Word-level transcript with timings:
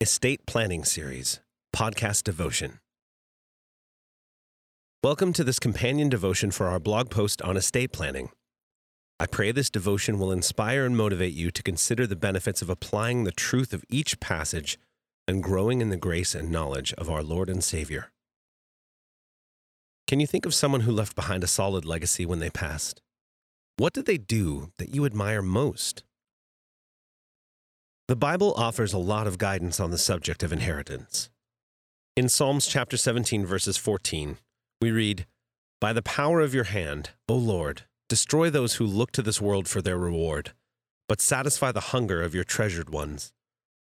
Estate 0.00 0.46
Planning 0.46 0.84
Series, 0.84 1.40
Podcast 1.74 2.22
Devotion. 2.22 2.78
Welcome 5.02 5.32
to 5.32 5.42
this 5.42 5.58
companion 5.58 6.08
devotion 6.08 6.52
for 6.52 6.68
our 6.68 6.78
blog 6.78 7.10
post 7.10 7.42
on 7.42 7.56
estate 7.56 7.90
planning. 7.90 8.28
I 9.18 9.26
pray 9.26 9.50
this 9.50 9.70
devotion 9.70 10.20
will 10.20 10.30
inspire 10.30 10.86
and 10.86 10.96
motivate 10.96 11.34
you 11.34 11.50
to 11.50 11.64
consider 11.64 12.06
the 12.06 12.14
benefits 12.14 12.62
of 12.62 12.70
applying 12.70 13.24
the 13.24 13.32
truth 13.32 13.72
of 13.72 13.82
each 13.88 14.20
passage 14.20 14.78
and 15.26 15.42
growing 15.42 15.80
in 15.80 15.88
the 15.88 15.96
grace 15.96 16.32
and 16.32 16.52
knowledge 16.52 16.92
of 16.92 17.10
our 17.10 17.24
Lord 17.24 17.50
and 17.50 17.64
Savior. 17.64 18.12
Can 20.06 20.20
you 20.20 20.28
think 20.28 20.46
of 20.46 20.54
someone 20.54 20.82
who 20.82 20.92
left 20.92 21.16
behind 21.16 21.42
a 21.42 21.48
solid 21.48 21.84
legacy 21.84 22.24
when 22.24 22.38
they 22.38 22.50
passed? 22.50 23.02
What 23.78 23.94
did 23.94 24.06
they 24.06 24.18
do 24.18 24.70
that 24.78 24.94
you 24.94 25.04
admire 25.04 25.42
most? 25.42 26.04
The 28.08 28.16
Bible 28.16 28.54
offers 28.56 28.94
a 28.94 28.98
lot 28.98 29.26
of 29.26 29.36
guidance 29.36 29.78
on 29.78 29.90
the 29.90 29.98
subject 29.98 30.42
of 30.42 30.50
inheritance. 30.50 31.28
In 32.16 32.30
Psalms 32.30 32.66
chapter 32.66 32.96
17, 32.96 33.44
verses 33.44 33.76
14, 33.76 34.38
we 34.80 34.90
read, 34.90 35.26
By 35.78 35.92
the 35.92 36.00
power 36.00 36.40
of 36.40 36.54
your 36.54 36.64
hand, 36.64 37.10
O 37.28 37.34
Lord, 37.34 37.82
destroy 38.08 38.48
those 38.48 38.76
who 38.76 38.86
look 38.86 39.12
to 39.12 39.20
this 39.20 39.42
world 39.42 39.68
for 39.68 39.82
their 39.82 39.98
reward, 39.98 40.52
but 41.06 41.20
satisfy 41.20 41.70
the 41.70 41.92
hunger 41.92 42.22
of 42.22 42.34
your 42.34 42.44
treasured 42.44 42.88
ones. 42.88 43.34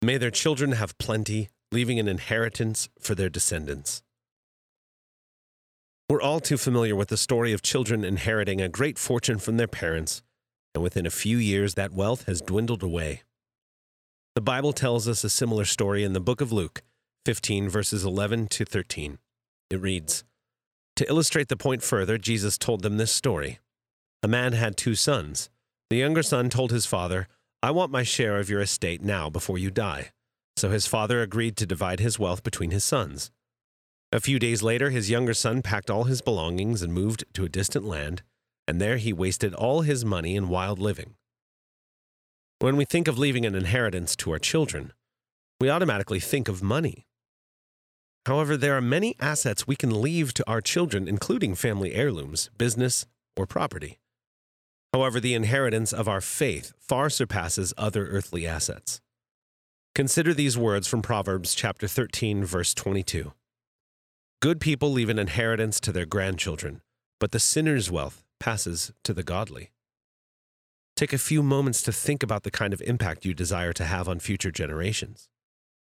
May 0.00 0.16
their 0.16 0.30
children 0.30 0.72
have 0.72 0.96
plenty, 0.96 1.50
leaving 1.70 1.98
an 1.98 2.08
inheritance 2.08 2.88
for 2.98 3.14
their 3.14 3.28
descendants. 3.28 4.02
We're 6.08 6.22
all 6.22 6.40
too 6.40 6.56
familiar 6.56 6.96
with 6.96 7.08
the 7.08 7.18
story 7.18 7.52
of 7.52 7.60
children 7.60 8.06
inheriting 8.06 8.62
a 8.62 8.70
great 8.70 8.98
fortune 8.98 9.38
from 9.38 9.58
their 9.58 9.68
parents, 9.68 10.22
and 10.74 10.82
within 10.82 11.04
a 11.04 11.10
few 11.10 11.36
years 11.36 11.74
that 11.74 11.92
wealth 11.92 12.24
has 12.24 12.40
dwindled 12.40 12.82
away. 12.82 13.20
The 14.34 14.40
Bible 14.40 14.72
tells 14.72 15.06
us 15.06 15.22
a 15.22 15.30
similar 15.30 15.64
story 15.64 16.02
in 16.02 16.12
the 16.12 16.18
book 16.18 16.40
of 16.40 16.50
Luke, 16.50 16.82
15 17.24 17.68
verses 17.68 18.04
11 18.04 18.48
to 18.48 18.64
13. 18.64 19.18
It 19.70 19.80
reads 19.80 20.24
To 20.96 21.08
illustrate 21.08 21.46
the 21.46 21.56
point 21.56 21.84
further, 21.84 22.18
Jesus 22.18 22.58
told 22.58 22.82
them 22.82 22.96
this 22.96 23.12
story. 23.12 23.60
A 24.24 24.28
man 24.28 24.52
had 24.54 24.76
two 24.76 24.96
sons. 24.96 25.50
The 25.88 25.98
younger 25.98 26.24
son 26.24 26.50
told 26.50 26.72
his 26.72 26.84
father, 26.84 27.28
I 27.62 27.70
want 27.70 27.92
my 27.92 28.02
share 28.02 28.40
of 28.40 28.50
your 28.50 28.60
estate 28.60 29.04
now 29.04 29.30
before 29.30 29.56
you 29.56 29.70
die. 29.70 30.10
So 30.56 30.68
his 30.68 30.88
father 30.88 31.22
agreed 31.22 31.56
to 31.58 31.66
divide 31.66 32.00
his 32.00 32.18
wealth 32.18 32.42
between 32.42 32.72
his 32.72 32.82
sons. 32.82 33.30
A 34.10 34.18
few 34.18 34.40
days 34.40 34.64
later, 34.64 34.90
his 34.90 35.10
younger 35.10 35.34
son 35.34 35.62
packed 35.62 35.90
all 35.90 36.04
his 36.04 36.22
belongings 36.22 36.82
and 36.82 36.92
moved 36.92 37.24
to 37.34 37.44
a 37.44 37.48
distant 37.48 37.84
land, 37.84 38.22
and 38.66 38.80
there 38.80 38.96
he 38.96 39.12
wasted 39.12 39.54
all 39.54 39.82
his 39.82 40.04
money 40.04 40.34
in 40.34 40.48
wild 40.48 40.80
living. 40.80 41.14
When 42.64 42.78
we 42.78 42.86
think 42.86 43.08
of 43.08 43.18
leaving 43.18 43.44
an 43.44 43.54
inheritance 43.54 44.16
to 44.16 44.30
our 44.30 44.38
children, 44.38 44.94
we 45.60 45.68
automatically 45.68 46.18
think 46.18 46.48
of 46.48 46.62
money. 46.62 47.06
However, 48.24 48.56
there 48.56 48.74
are 48.74 48.80
many 48.80 49.16
assets 49.20 49.66
we 49.66 49.76
can 49.76 50.00
leave 50.00 50.32
to 50.32 50.50
our 50.50 50.62
children, 50.62 51.06
including 51.06 51.56
family 51.56 51.92
heirlooms, 51.92 52.48
business, 52.56 53.04
or 53.36 53.46
property. 53.46 53.98
However, 54.94 55.20
the 55.20 55.34
inheritance 55.34 55.92
of 55.92 56.08
our 56.08 56.22
faith 56.22 56.72
far 56.78 57.10
surpasses 57.10 57.74
other 57.76 58.06
earthly 58.06 58.46
assets. 58.46 59.02
Consider 59.94 60.32
these 60.32 60.56
words 60.56 60.88
from 60.88 61.02
Proverbs 61.02 61.54
chapter 61.54 61.86
13 61.86 62.46
verse 62.46 62.72
22. 62.72 63.34
Good 64.40 64.58
people 64.58 64.90
leave 64.90 65.10
an 65.10 65.18
inheritance 65.18 65.80
to 65.80 65.92
their 65.92 66.06
grandchildren, 66.06 66.80
but 67.20 67.32
the 67.32 67.38
sinner's 67.38 67.90
wealth 67.90 68.24
passes 68.40 68.90
to 69.02 69.12
the 69.12 69.22
godly. 69.22 69.70
Take 70.96 71.12
a 71.12 71.18
few 71.18 71.42
moments 71.42 71.82
to 71.82 71.92
think 71.92 72.22
about 72.22 72.44
the 72.44 72.52
kind 72.52 72.72
of 72.72 72.80
impact 72.82 73.24
you 73.24 73.34
desire 73.34 73.72
to 73.72 73.84
have 73.84 74.08
on 74.08 74.20
future 74.20 74.52
generations. 74.52 75.28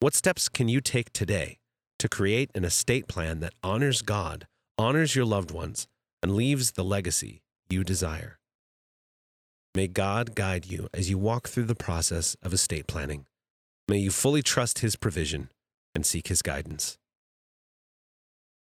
What 0.00 0.14
steps 0.14 0.48
can 0.48 0.66
you 0.68 0.80
take 0.80 1.12
today 1.12 1.58
to 1.98 2.08
create 2.08 2.50
an 2.54 2.64
estate 2.64 3.06
plan 3.06 3.40
that 3.40 3.52
honors 3.62 4.00
God, 4.00 4.46
honors 4.78 5.14
your 5.14 5.26
loved 5.26 5.50
ones, 5.50 5.86
and 6.22 6.34
leaves 6.34 6.70
the 6.70 6.84
legacy 6.84 7.42
you 7.68 7.84
desire? 7.84 8.38
May 9.74 9.88
God 9.88 10.34
guide 10.34 10.64
you 10.64 10.88
as 10.94 11.10
you 11.10 11.18
walk 11.18 11.48
through 11.48 11.64
the 11.64 11.74
process 11.74 12.34
of 12.42 12.54
estate 12.54 12.86
planning. 12.86 13.26
May 13.86 13.98
you 13.98 14.10
fully 14.10 14.40
trust 14.40 14.78
His 14.78 14.96
provision 14.96 15.50
and 15.94 16.06
seek 16.06 16.28
His 16.28 16.40
guidance. 16.40 16.96